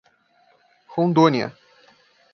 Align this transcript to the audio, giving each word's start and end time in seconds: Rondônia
Rondônia 0.87 1.53